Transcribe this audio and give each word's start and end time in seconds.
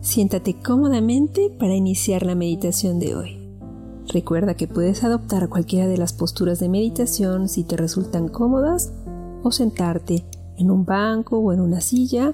Siéntate 0.00 0.54
cómodamente 0.54 1.50
para 1.58 1.74
iniciar 1.74 2.24
la 2.24 2.34
meditación 2.34 2.98
de 2.98 3.14
hoy. 3.14 3.38
Recuerda 4.08 4.54
que 4.54 4.66
puedes 4.66 5.04
adoptar 5.04 5.50
cualquiera 5.50 5.86
de 5.86 5.98
las 5.98 6.14
posturas 6.14 6.60
de 6.60 6.70
meditación 6.70 7.48
si 7.48 7.62
te 7.62 7.76
resultan 7.76 8.28
cómodas 8.28 8.92
o 9.42 9.52
sentarte 9.52 10.24
en 10.56 10.70
un 10.70 10.86
banco 10.86 11.38
o 11.38 11.52
en 11.52 11.60
una 11.60 11.82
silla, 11.82 12.32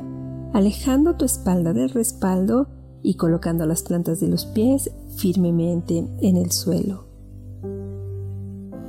alejando 0.53 1.17
tu 1.17 1.25
espalda 1.25 1.73
del 1.73 1.91
respaldo 1.91 2.69
y 3.03 3.15
colocando 3.15 3.67
las 3.67 3.83
plantas 3.83 4.21
de 4.21 4.29
los 4.29 4.47
pies 4.47 4.93
firmemente 5.17 6.07
en 6.21 6.37
el 6.37 6.53
suelo. 6.53 7.09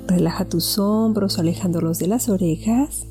Relaja 0.07 0.45
tus 0.45 0.77
hombros 0.77 1.39
alejándolos 1.39 1.97
de 1.97 2.07
las 2.07 2.29
orejas. 2.29 3.07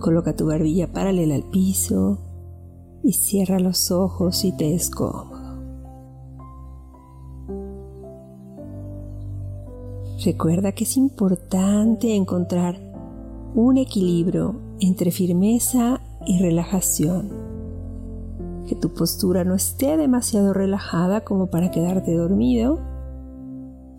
Coloca 0.00 0.34
tu 0.34 0.46
barbilla 0.46 0.92
paralela 0.92 1.36
al 1.36 1.44
piso 1.44 2.18
y 3.02 3.12
cierra 3.12 3.58
los 3.58 3.90
ojos 3.90 4.38
si 4.38 4.52
te 4.52 4.74
es 4.74 4.90
cómodo. 4.90 5.40
Recuerda 10.24 10.72
que 10.72 10.84
es 10.84 10.98
importante 10.98 12.14
encontrar 12.14 12.76
un 13.54 13.78
equilibrio 13.78 14.54
entre 14.78 15.10
firmeza 15.10 16.00
y 16.26 16.38
relajación. 16.38 17.30
Que 18.68 18.74
tu 18.74 18.92
postura 18.92 19.44
no 19.44 19.54
esté 19.54 19.96
demasiado 19.96 20.52
relajada 20.52 21.24
como 21.24 21.46
para 21.46 21.70
quedarte 21.70 22.14
dormido, 22.14 22.78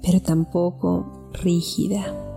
pero 0.03 0.21
tampoco 0.21 1.29
rígida. 1.33 2.30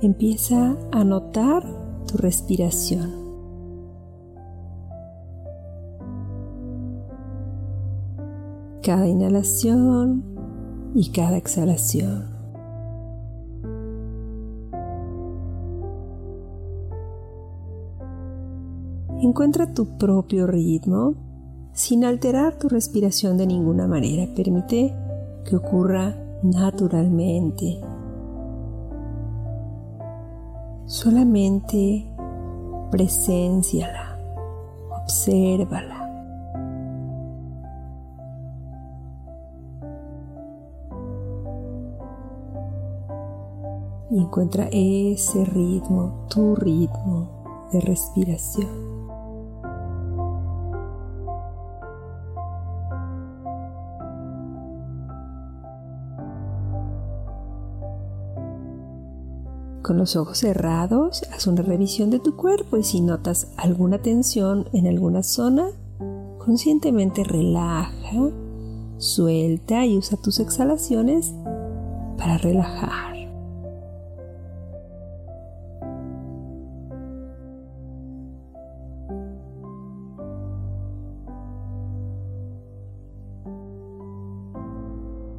Empieza 0.00 0.76
a 0.92 1.02
notar 1.02 1.64
tu 2.06 2.18
respiración. 2.18 3.10
Cada 8.80 9.08
inhalación 9.08 10.22
y 10.94 11.10
cada 11.10 11.36
exhalación. 11.36 12.26
Encuentra 19.20 19.74
tu 19.74 19.98
propio 19.98 20.46
ritmo 20.46 21.14
sin 21.72 22.04
alterar 22.04 22.56
tu 22.56 22.68
respiración 22.68 23.36
de 23.36 23.48
ninguna 23.48 23.88
manera. 23.88 24.32
Permite 24.32 24.94
que 25.44 25.56
ocurra 25.56 26.14
naturalmente. 26.44 27.80
Solamente 30.88 32.06
presenciala, 32.90 34.18
obsérvala. 34.90 36.08
Y 44.10 44.18
encuentra 44.18 44.70
ese 44.72 45.44
ritmo, 45.44 46.26
tu 46.30 46.56
ritmo 46.56 47.68
de 47.70 47.82
respiración. 47.82 48.87
Con 59.88 59.96
los 59.96 60.16
ojos 60.16 60.36
cerrados, 60.36 61.22
haz 61.32 61.46
una 61.46 61.62
revisión 61.62 62.10
de 62.10 62.18
tu 62.18 62.36
cuerpo 62.36 62.76
y 62.76 62.84
si 62.84 63.00
notas 63.00 63.46
alguna 63.56 63.96
tensión 63.96 64.68
en 64.74 64.86
alguna 64.86 65.22
zona, 65.22 65.70
conscientemente 66.36 67.24
relaja, 67.24 68.30
suelta 68.98 69.86
y 69.86 69.96
usa 69.96 70.18
tus 70.18 70.40
exhalaciones 70.40 71.32
para 72.18 72.36
relajar. 72.36 73.16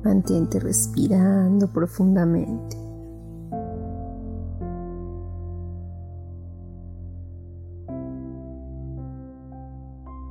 Mantente 0.04 0.60
respirando 0.60 1.68
profundamente. 1.68 2.89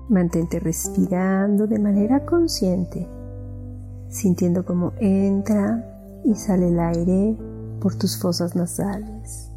Mantente 0.08 0.58
respirando 0.58 1.66
de 1.66 1.78
manera 1.78 2.24
consciente, 2.24 3.06
sintiendo 4.08 4.64
cómo 4.64 4.92
entra 4.98 5.84
y 6.24 6.34
sale 6.34 6.68
el 6.68 6.80
aire 6.80 7.36
por 7.80 7.94
tus 7.94 8.18
fosas 8.18 8.56
nasales. 8.56 9.47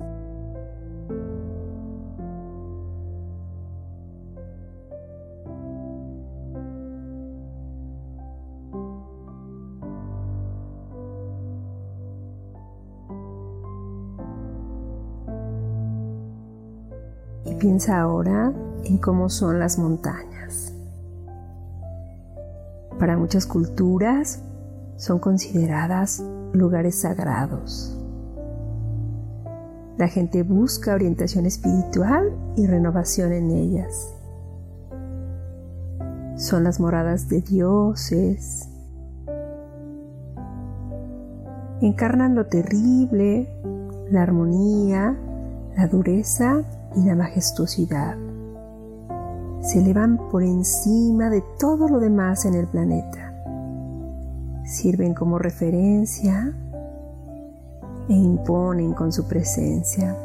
Y 17.45 17.55
piensa 17.55 17.99
ahora 17.99 18.53
en 18.83 18.97
cómo 18.97 19.29
son 19.29 19.59
las 19.59 19.77
montañas. 19.77 20.73
Para 22.99 23.17
muchas 23.17 23.47
culturas 23.47 24.43
son 24.95 25.19
consideradas 25.19 26.23
lugares 26.53 27.01
sagrados. 27.01 27.97
La 29.97 30.07
gente 30.07 30.43
busca 30.43 30.93
orientación 30.93 31.45
espiritual 31.45 32.31
y 32.55 32.67
renovación 32.67 33.33
en 33.33 33.51
ellas. 33.51 34.13
Son 36.37 36.63
las 36.63 36.79
moradas 36.79 37.27
de 37.27 37.41
dioses. 37.41 38.67
Encarnan 41.81 42.35
lo 42.35 42.45
terrible, 42.45 43.47
la 44.11 44.23
armonía, 44.23 45.17
la 45.75 45.87
dureza 45.87 46.63
y 46.95 47.03
la 47.03 47.15
majestuosidad 47.15 48.17
se 49.61 49.79
elevan 49.79 50.17
por 50.29 50.41
encima 50.43 51.29
de 51.29 51.43
todo 51.59 51.87
lo 51.87 51.99
demás 51.99 52.45
en 52.45 52.55
el 52.55 52.67
planeta. 52.67 53.33
Sirven 54.65 55.13
como 55.13 55.37
referencia 55.37 56.53
e 58.09 58.13
imponen 58.13 58.93
con 58.93 59.11
su 59.11 59.27
presencia. 59.27 60.17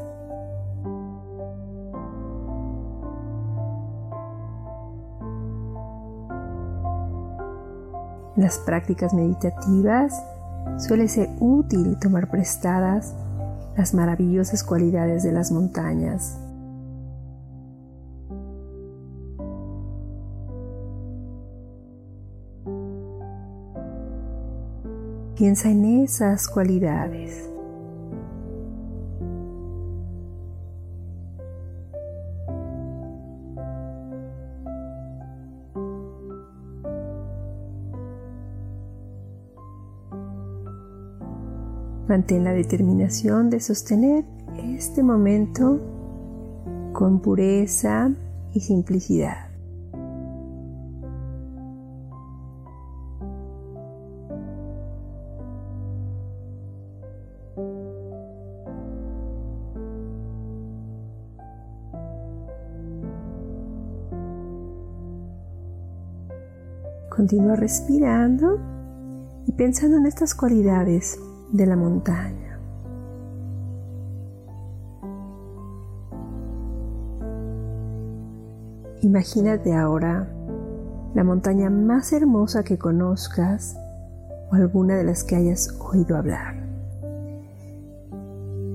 En 8.36 8.42
las 8.42 8.58
prácticas 8.58 9.12
meditativas 9.14 10.22
suele 10.78 11.08
ser 11.08 11.28
útil 11.40 11.98
tomar 11.98 12.30
prestadas 12.30 13.14
las 13.76 13.92
maravillosas 13.92 14.64
cualidades 14.64 15.22
de 15.22 15.32
las 15.32 15.52
montañas 15.52 16.38
Piensa 25.36 25.70
en 25.70 25.84
esas 26.02 26.48
cualidades. 26.48 27.50
Mantén 42.08 42.44
la 42.44 42.52
determinación 42.52 43.50
de 43.50 43.60
sostener 43.60 44.24
este 44.56 45.02
momento 45.02 45.78
con 46.94 47.20
pureza 47.20 48.10
y 48.54 48.60
simplicidad. 48.60 49.45
Continúa 67.16 67.56
respirando 67.56 68.60
y 69.46 69.52
pensando 69.52 69.96
en 69.96 70.04
estas 70.04 70.34
cualidades 70.34 71.18
de 71.50 71.66
la 71.66 71.74
montaña. 71.74 72.60
Imagínate 79.00 79.74
ahora 79.74 80.28
la 81.14 81.24
montaña 81.24 81.70
más 81.70 82.12
hermosa 82.12 82.64
que 82.64 82.76
conozcas 82.76 83.78
o 84.50 84.54
alguna 84.54 84.96
de 84.96 85.04
las 85.04 85.24
que 85.24 85.36
hayas 85.36 85.74
oído 85.80 86.18
hablar, 86.18 86.54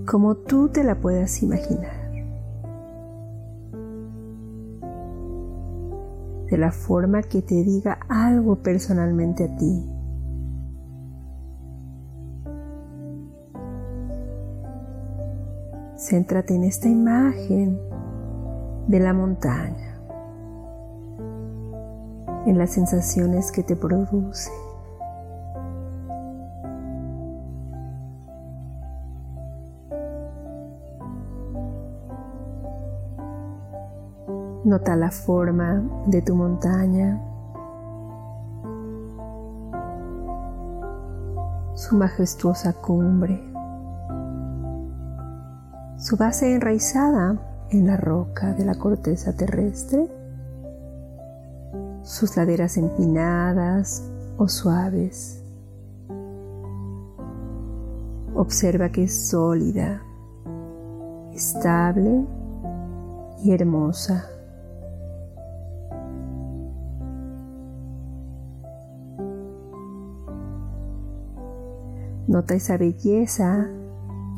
como 0.09 0.35
tú 0.35 0.69
te 0.69 0.83
la 0.83 0.95
puedas 0.95 1.43
imaginar. 1.43 2.00
De 6.51 6.57
la 6.57 6.73
forma 6.73 7.23
que 7.23 7.41
te 7.41 7.55
diga 7.63 7.97
algo 8.09 8.57
personalmente 8.57 9.45
a 9.45 9.55
ti. 9.55 9.89
Céntrate 15.95 16.53
en 16.53 16.65
esta 16.65 16.89
imagen 16.89 17.79
de 18.87 18.99
la 18.99 19.13
montaña, 19.13 19.95
en 22.45 22.57
las 22.57 22.71
sensaciones 22.71 23.53
que 23.53 23.63
te 23.63 23.77
produce. 23.77 24.51
Nota 34.71 34.95
la 34.95 35.11
forma 35.11 35.83
de 36.05 36.21
tu 36.21 36.33
montaña, 36.33 37.21
su 41.73 41.97
majestuosa 41.97 42.71
cumbre, 42.71 43.37
su 45.97 46.15
base 46.15 46.55
enraizada 46.55 47.67
en 47.69 47.85
la 47.85 47.97
roca 47.97 48.53
de 48.53 48.63
la 48.63 48.75
corteza 48.75 49.35
terrestre, 49.35 50.07
sus 52.03 52.37
laderas 52.37 52.77
empinadas 52.77 54.09
o 54.37 54.47
suaves. 54.47 55.43
Observa 58.35 58.87
que 58.87 59.03
es 59.03 59.27
sólida, 59.27 60.01
estable 61.33 62.25
y 63.43 63.51
hermosa. 63.51 64.29
Nota 72.31 72.53
esa 72.53 72.77
belleza 72.77 73.67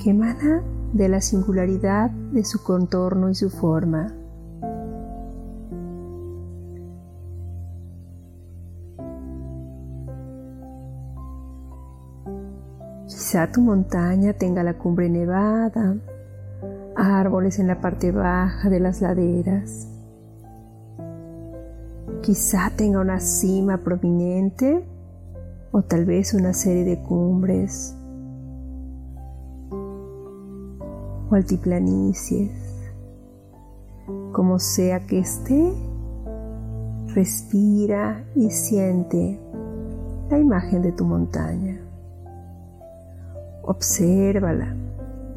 que 0.04 0.10
emana 0.10 0.64
de 0.94 1.08
la 1.10 1.22
singularidad 1.22 2.10
de 2.10 2.44
su 2.44 2.64
contorno 2.64 3.30
y 3.30 3.36
su 3.36 3.52
forma. 3.52 4.12
Quizá 13.06 13.52
tu 13.52 13.62
montaña 13.62 14.34
tenga 14.34 14.64
la 14.64 14.74
cumbre 14.74 15.08
nevada, 15.08 15.96
árboles 16.96 17.60
en 17.60 17.68
la 17.68 17.80
parte 17.80 18.12
baja 18.12 18.72
de 18.72 18.80
las 18.80 19.02
laderas. 19.02 19.88
Quizá 22.24 22.72
tenga 22.76 23.00
una 23.02 23.20
cima 23.20 23.78
prominente 23.78 24.84
o 25.74 25.82
tal 25.82 26.06
vez 26.06 26.36
una 26.36 26.54
serie 26.54 26.86
de 26.86 27.02
cumbres 27.02 27.96
o 31.30 31.36
altiplanicies. 31.36 32.52
Como 34.32 34.60
sea 34.60 35.06
que 35.08 35.20
esté, 35.20 35.74
respira 37.16 38.24
y 38.36 38.52
siente 38.52 39.40
la 40.30 40.38
imagen 40.38 40.84
de 40.84 40.92
tu 40.92 41.06
montaña. 41.06 41.80
Obsérvala 43.64 44.76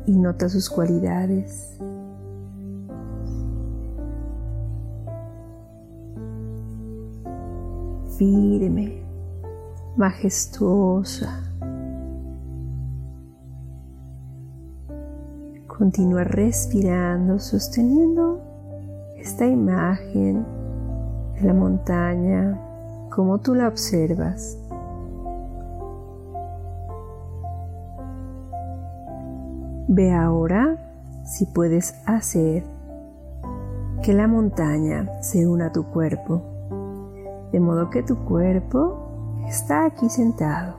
y 0.06 0.12
nota 0.12 0.50
sus 0.50 0.68
cualidades. 0.68 1.78
Firme, 8.18 9.05
majestuosa. 9.96 11.42
Continúa 15.66 16.24
respirando, 16.24 17.38
sosteniendo 17.38 18.40
esta 19.16 19.46
imagen 19.46 20.44
de 21.34 21.42
la 21.42 21.54
montaña 21.54 22.60
como 23.10 23.38
tú 23.38 23.54
la 23.54 23.68
observas. 23.68 24.58
Ve 29.88 30.12
ahora 30.12 30.76
si 31.24 31.46
puedes 31.46 31.94
hacer 32.06 32.64
que 34.02 34.12
la 34.12 34.28
montaña 34.28 35.08
se 35.22 35.46
una 35.46 35.66
a 35.66 35.72
tu 35.72 35.84
cuerpo, 35.84 36.42
de 37.52 37.60
modo 37.60 37.88
que 37.90 38.02
tu 38.02 38.16
cuerpo 38.24 39.05
está 39.46 39.86
aquí 39.86 40.08
sentado 40.08 40.74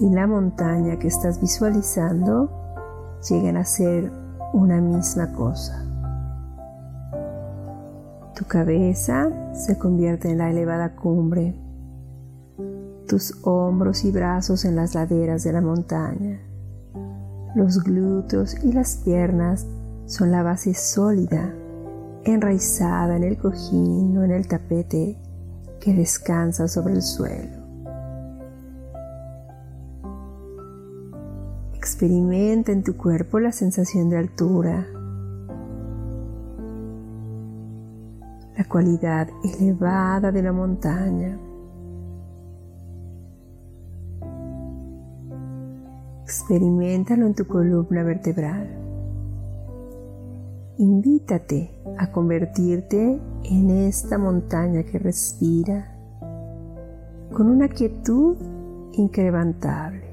y 0.00 0.10
la 0.10 0.26
montaña 0.26 0.98
que 0.98 1.08
estás 1.08 1.40
visualizando 1.40 2.50
llegan 3.28 3.56
a 3.56 3.64
ser 3.64 4.12
una 4.52 4.80
misma 4.80 5.32
cosa. 5.32 5.84
Tu 8.34 8.44
cabeza 8.44 9.28
se 9.52 9.76
convierte 9.78 10.30
en 10.30 10.38
la 10.38 10.50
elevada 10.50 10.94
cumbre, 10.94 11.56
tus 13.08 13.34
hombros 13.42 14.04
y 14.04 14.12
brazos 14.12 14.64
en 14.64 14.76
las 14.76 14.94
laderas 14.94 15.42
de 15.42 15.52
la 15.52 15.60
montaña, 15.60 16.40
los 17.54 17.82
glúteos 17.82 18.62
y 18.62 18.72
las 18.72 18.98
piernas 18.98 19.66
son 20.06 20.30
la 20.30 20.42
base 20.42 20.74
sólida, 20.74 21.52
enraizada 22.24 23.16
en 23.16 23.24
el 23.24 23.38
cojín 23.38 24.16
o 24.18 24.24
en 24.24 24.30
el 24.30 24.46
tapete 24.46 25.16
que 25.80 25.94
descansa 25.94 26.68
sobre 26.68 26.94
el 26.94 27.02
suelo. 27.02 27.57
Experimenta 31.98 32.70
en 32.70 32.84
tu 32.84 32.96
cuerpo 32.96 33.40
la 33.40 33.50
sensación 33.50 34.08
de 34.08 34.18
altura, 34.18 34.86
la 38.56 38.64
cualidad 38.68 39.28
elevada 39.42 40.30
de 40.30 40.40
la 40.40 40.52
montaña. 40.52 41.36
Experimentalo 46.22 47.26
en 47.26 47.34
tu 47.34 47.48
columna 47.48 48.04
vertebral. 48.04 48.68
Invítate 50.76 51.82
a 51.98 52.12
convertirte 52.12 53.20
en 53.42 53.70
esta 53.70 54.18
montaña 54.18 54.84
que 54.84 55.00
respira 55.00 55.96
con 57.32 57.50
una 57.50 57.66
quietud 57.66 58.36
incrementable. 58.92 60.07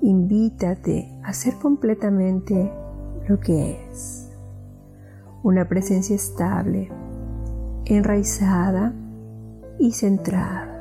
Invítate 0.00 1.08
a 1.22 1.32
ser 1.32 1.54
completamente 1.54 2.72
lo 3.28 3.38
que 3.40 3.78
es. 3.90 4.30
Una 5.42 5.68
presencia 5.68 6.16
estable, 6.16 6.90
enraizada 7.84 8.92
y 9.78 9.92
centrada. 9.92 10.74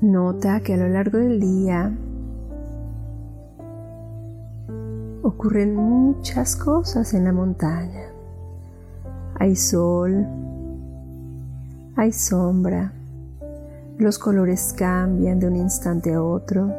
Nota 0.00 0.60
que 0.60 0.74
a 0.74 0.76
lo 0.78 0.88
largo 0.88 1.18
del 1.18 1.40
día 1.40 1.94
ocurren 5.22 5.76
muchas 5.76 6.56
cosas 6.56 7.12
en 7.12 7.24
la 7.24 7.32
montaña. 7.32 8.06
Hay 9.38 9.56
sol, 9.56 10.26
hay 12.00 12.12
sombra, 12.12 12.94
los 13.98 14.18
colores 14.18 14.72
cambian 14.72 15.38
de 15.38 15.48
un 15.48 15.56
instante 15.56 16.14
a 16.14 16.22
otro. 16.22 16.72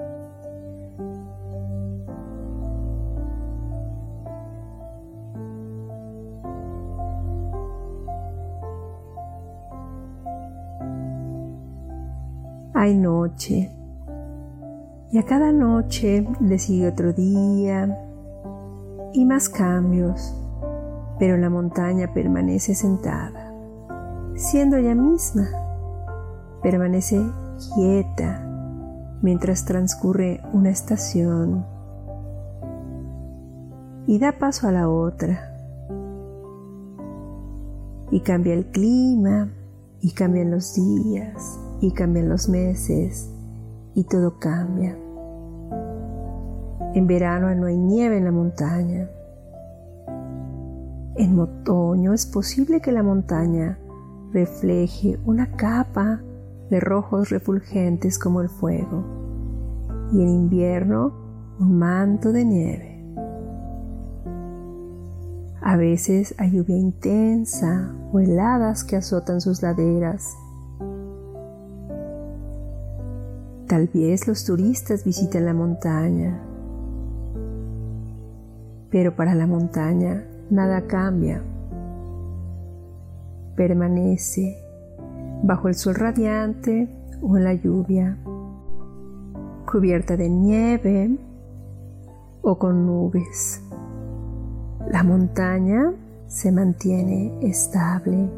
Hay 12.74 12.96
noche. 12.96 13.70
Y 15.12 15.20
a 15.20 15.24
cada 15.24 15.52
noche 15.52 16.28
le 16.40 16.58
sigue 16.58 16.88
otro 16.88 17.14
día 17.14 17.96
y 19.14 19.24
más 19.26 19.50
cambios, 19.50 20.36
pero 21.20 21.38
la 21.38 21.52
montaña 21.52 22.12
permanece 22.12 22.74
sentada 22.74 23.51
siendo 24.36 24.78
ella 24.78 24.96
misma. 24.96 25.48
Permanece 26.62 27.22
quieta 27.76 28.48
mientras 29.22 29.66
transcurre 29.66 30.42
una 30.54 30.70
estación 30.70 31.66
y 34.08 34.20
da 34.20 34.34
paso 34.34 34.68
a 34.68 34.72
la 34.72 34.90
otra. 34.90 35.48
Y 38.12 38.20
cambia 38.22 38.54
el 38.54 38.66
clima, 38.66 39.50
y 40.02 40.12
cambian 40.12 40.52
los 40.52 40.74
días, 40.74 41.60
y 41.80 41.92
cambian 41.92 42.28
los 42.28 42.50
meses, 42.50 43.30
y 43.94 44.04
todo 44.04 44.38
cambia. 44.40 44.98
En 46.94 47.08
verano 47.08 47.54
no 47.56 47.68
hay 47.68 47.78
nieve 47.78 48.18
en 48.18 48.26
la 48.26 48.32
montaña. 48.32 49.10
En 51.16 51.40
otoño 51.40 52.14
es 52.14 52.26
posible 52.26 52.82
que 52.82 52.92
la 52.92 53.04
montaña 53.04 53.78
refleje 54.34 55.20
una 55.26 55.52
capa 55.52 56.22
de 56.70 56.80
rojos 56.80 57.30
refulgentes 57.30 58.18
como 58.18 58.42
el 58.42 58.50
fuego, 58.50 59.04
y 60.14 60.22
en 60.22 60.30
invierno 60.30 61.14
un 61.60 61.78
manto 61.78 62.32
de 62.32 62.46
nieve. 62.46 62.92
A 65.62 65.78
veces 65.78 66.34
hay 66.38 66.52
lluvia 66.52 66.78
intensa 66.78 67.94
o 68.12 68.20
heladas 68.20 68.84
que 68.84 68.96
azotan 68.96 69.42
sus 69.42 69.62
laderas. 69.62 70.36
Tal 73.68 73.88
vez 73.94 74.28
los 74.28 74.44
turistas 74.44 75.06
visiten 75.06 75.46
la 75.46 75.54
montaña, 75.54 76.42
pero 78.90 79.16
para 79.16 79.36
la 79.36 79.48
montaña 79.48 80.26
nada 80.50 80.88
cambia. 80.88 81.42
Permanece 83.62 84.58
bajo 85.44 85.68
el 85.68 85.76
sol 85.76 85.94
radiante 85.94 86.90
o 87.22 87.38
en 87.38 87.44
la 87.44 87.54
lluvia, 87.54 88.18
cubierta 89.72 90.18
de 90.18 90.30
nieve 90.30 91.16
o 92.42 92.58
con 92.58 92.88
nubes. 92.88 93.62
La 94.90 95.04
montaña 95.04 95.94
se 96.26 96.52
mantiene 96.52 97.38
estable, 97.44 98.32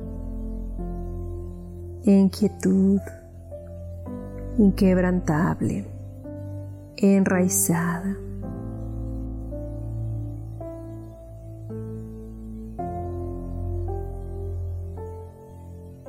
en 2.03 2.27
quietud, 2.27 3.00
inquebrantable, 4.58 5.86
enraizada. 6.98 8.18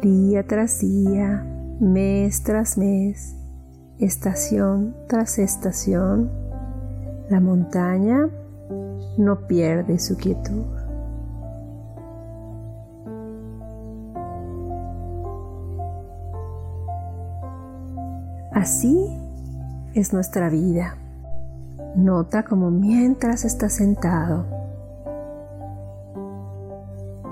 Día 0.04 0.46
tras 0.46 0.80
día, 0.80 1.46
mes 1.80 2.42
tras 2.42 2.76
mes, 2.76 3.34
estación 3.98 4.94
tras 5.08 5.38
estación, 5.38 6.30
la 7.30 7.40
montaña 7.40 8.28
no 9.16 9.46
pierde 9.46 9.98
su 9.98 10.18
quietud. 10.18 10.66
Así 18.52 19.08
es 19.94 20.12
nuestra 20.12 20.50
vida. 20.50 20.98
Nota 21.96 22.42
como 22.42 22.70
mientras 22.70 23.46
estás 23.46 23.72
sentado, 23.72 24.63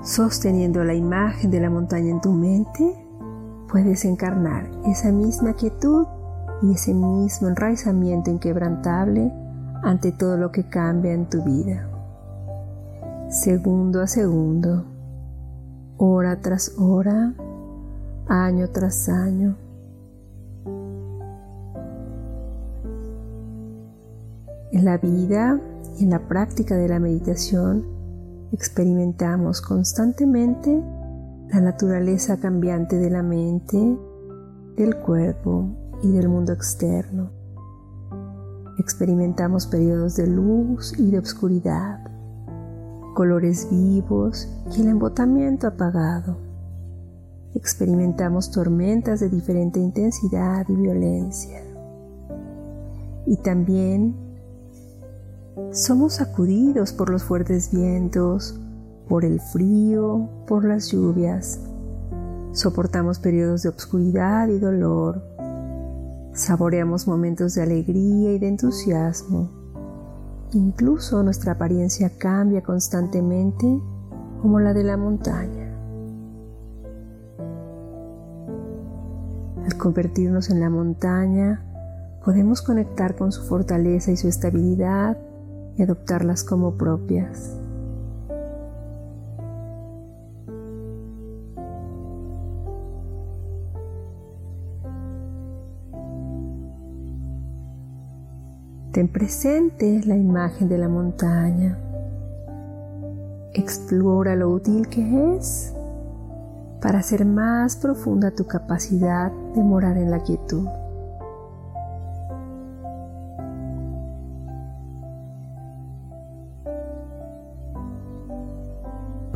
sosteniendo 0.03 0.83
la 0.83 0.93
imagen 0.93 1.49
de 1.49 1.61
la 1.61 1.69
montaña 1.69 2.11
en 2.11 2.21
tu 2.21 2.33
mente, 2.33 2.95
puedes 3.69 4.03
encarnar 4.05 4.69
esa 4.85 5.11
misma 5.11 5.53
quietud 5.53 6.05
y 6.61 6.73
ese 6.73 6.93
mismo 6.93 7.47
enraizamiento 7.47 8.29
inquebrantable 8.29 9.31
ante 9.81 10.11
todo 10.11 10.37
lo 10.37 10.51
que 10.51 10.67
cambia 10.67 11.13
en 11.13 11.29
tu 11.29 11.41
vida. 11.43 11.89
Segundo 13.29 14.01
a 14.01 14.07
segundo, 14.07 14.85
hora 15.97 16.39
tras 16.41 16.77
hora, 16.77 17.33
año 18.27 18.69
tras 18.69 19.09
año. 19.09 19.55
En 24.71 24.85
la 24.85 24.97
vida 24.97 25.59
y 25.97 26.03
en 26.03 26.09
la 26.09 26.27
práctica 26.27 26.75
de 26.75 26.89
la 26.89 26.99
meditación 26.99 28.02
experimentamos 28.53 29.61
constantemente 29.61 30.79
la 31.49 31.59
naturaleza 31.59 32.37
cambiante 32.37 32.97
de 32.97 33.09
la 33.09 33.23
mente, 33.23 33.97
del 34.77 34.95
cuerpo 34.97 35.65
y 36.03 36.11
del 36.11 36.29
mundo 36.29 36.53
externo. 36.53 37.31
Experimentamos 38.77 39.65
periodos 39.65 40.15
de 40.17 40.27
luz 40.27 40.93
y 40.99 41.09
de 41.09 41.17
oscuridad, 41.17 41.99
colores 43.15 43.67
vivos 43.71 44.47
y 44.77 44.81
el 44.81 44.89
embotamiento 44.89 45.65
apagado. 45.65 46.37
Experimentamos 47.55 48.51
tormentas 48.51 49.19
de 49.19 49.29
diferente 49.29 49.79
intensidad 49.79 50.65
y 50.69 50.75
violencia. 50.75 51.59
Y 53.25 53.37
también 53.37 54.22
somos 55.71 56.15
sacudidos 56.15 56.93
por 56.93 57.09
los 57.09 57.23
fuertes 57.23 57.71
vientos, 57.71 58.59
por 59.07 59.25
el 59.25 59.39
frío, 59.39 60.29
por 60.47 60.65
las 60.65 60.91
lluvias. 60.91 61.59
Soportamos 62.53 63.19
periodos 63.19 63.63
de 63.63 63.69
obscuridad 63.69 64.47
y 64.47 64.59
dolor, 64.59 65.33
Saboreamos 66.33 67.07
momentos 67.07 67.53
de 67.53 67.61
alegría 67.61 68.33
y 68.33 68.39
de 68.39 68.47
entusiasmo. 68.47 69.51
Incluso 70.53 71.21
nuestra 71.21 71.53
apariencia 71.53 72.09
cambia 72.17 72.63
constantemente 72.63 73.79
como 74.41 74.59
la 74.59 74.73
de 74.73 74.83
la 74.83 74.97
montaña. 74.97 75.69
Al 79.63 79.77
convertirnos 79.77 80.49
en 80.49 80.59
la 80.59 80.71
montaña, 80.71 81.63
podemos 82.25 82.63
conectar 82.63 83.15
con 83.15 83.31
su 83.31 83.43
fortaleza 83.43 84.11
y 84.11 84.17
su 84.17 84.27
estabilidad 84.27 85.19
y 85.77 85.83
adoptarlas 85.83 86.43
como 86.43 86.75
propias. 86.77 87.59
Ten 98.93 99.07
presente 99.07 100.01
la 100.05 100.15
imagen 100.15 100.69
de 100.69 100.77
la 100.77 100.87
montaña. 100.87 101.79
Explora 103.55 104.35
lo 104.35 104.51
útil 104.51 104.87
que 104.87 105.35
es 105.35 105.73
para 106.79 106.99
hacer 106.99 107.25
más 107.25 107.75
profunda 107.77 108.29
tu 108.35 108.45
capacidad 108.45 109.31
de 109.55 109.63
morar 109.63 109.97
en 109.97 110.11
la 110.11 110.21
quietud. 110.21 110.67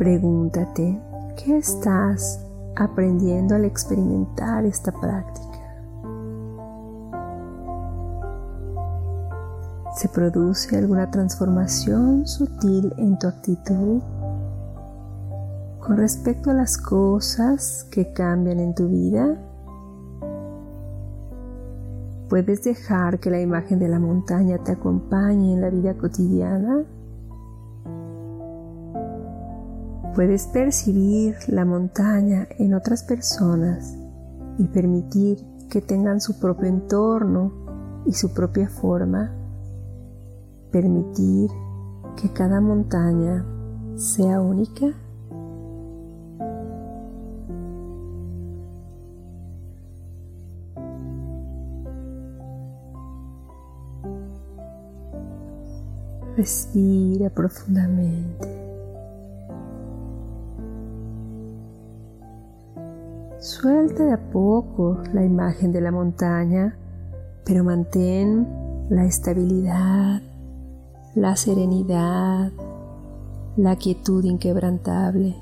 Pregúntate, 0.08 0.98
¿qué 1.36 1.58
estás 1.58 2.42
aprendiendo 2.76 3.54
al 3.54 3.66
experimentar 3.66 4.64
esta 4.64 4.90
práctica? 4.90 5.60
¿Se 9.94 10.08
produce 10.08 10.78
alguna 10.78 11.10
transformación 11.10 12.26
sutil 12.26 12.90
en 12.96 13.18
tu 13.18 13.26
actitud 13.26 14.00
con 15.78 15.98
respecto 15.98 16.52
a 16.52 16.54
las 16.54 16.78
cosas 16.78 17.86
que 17.90 18.10
cambian 18.14 18.60
en 18.60 18.74
tu 18.74 18.88
vida? 18.88 19.36
¿Puedes 22.30 22.62
dejar 22.62 23.20
que 23.20 23.28
la 23.28 23.42
imagen 23.42 23.78
de 23.78 23.88
la 23.88 23.98
montaña 23.98 24.56
te 24.64 24.72
acompañe 24.72 25.52
en 25.52 25.60
la 25.60 25.68
vida 25.68 25.92
cotidiana? 25.98 26.86
Puedes 30.18 30.48
percibir 30.48 31.36
la 31.46 31.64
montaña 31.64 32.48
en 32.58 32.74
otras 32.74 33.04
personas 33.04 33.96
y 34.58 34.64
permitir 34.64 35.38
que 35.70 35.80
tengan 35.80 36.20
su 36.20 36.40
propio 36.40 36.68
entorno 36.68 38.02
y 38.04 38.14
su 38.14 38.34
propia 38.34 38.68
forma 38.68 39.32
permitir 40.72 41.48
que 42.20 42.32
cada 42.32 42.60
montaña 42.60 43.46
sea 43.94 44.40
única? 44.40 44.92
Respira 56.36 57.30
profundamente. 57.30 58.57
Suelta 63.60 64.04
de 64.04 64.12
a 64.12 64.30
poco 64.30 65.02
la 65.12 65.24
imagen 65.24 65.72
de 65.72 65.80
la 65.80 65.90
montaña 65.90 66.78
pero 67.44 67.64
mantén 67.64 68.46
la 68.88 69.04
estabilidad, 69.04 70.22
la 71.16 71.34
serenidad, 71.34 72.52
la 73.56 73.74
quietud 73.74 74.22
inquebrantable. 74.22 75.34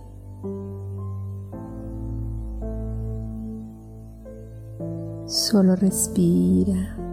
Solo 5.26 5.76
respira. 5.76 7.05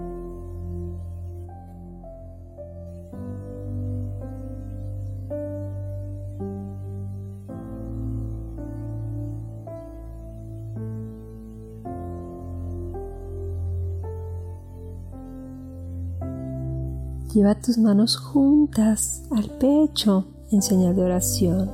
Lleva 17.34 17.56
tus 17.56 17.80
manos 17.80 18.16
juntas 18.16 19.24
al 19.32 19.50
pecho 19.50 20.28
en 20.52 20.62
señal 20.62 20.96
de 20.96 21.04
oración. 21.04 21.72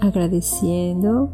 Agradeciendo 0.00 1.30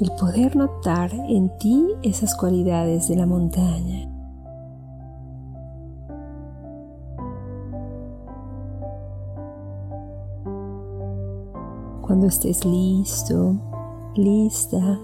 el 0.00 0.10
poder 0.12 0.56
notar 0.56 1.12
en 1.12 1.50
ti 1.58 1.86
esas 2.02 2.34
cualidades 2.34 3.08
de 3.08 3.16
la 3.16 3.26
montaña. 3.26 4.10
Cuando 12.00 12.26
estés 12.26 12.64
listo, 12.64 13.54
lista, 14.14 14.98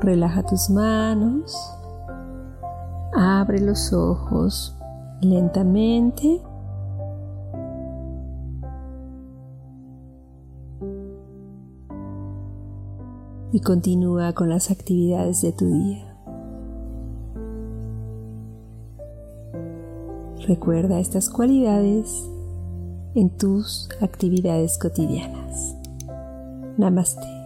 Relaja 0.00 0.42
tus 0.44 0.70
manos, 0.70 1.56
abre 3.14 3.60
los 3.60 3.92
ojos 3.92 4.76
lentamente 5.20 6.40
y 13.52 13.60
continúa 13.60 14.32
con 14.34 14.48
las 14.48 14.70
actividades 14.70 15.42
de 15.42 15.52
tu 15.52 15.66
día. 15.66 16.16
Recuerda 20.46 21.00
estas 21.00 21.28
cualidades 21.28 22.30
en 23.14 23.36
tus 23.36 23.88
actividades 24.00 24.78
cotidianas. 24.78 25.76
Namaste. 26.76 27.37